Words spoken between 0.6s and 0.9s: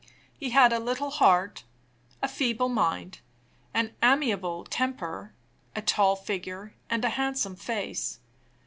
a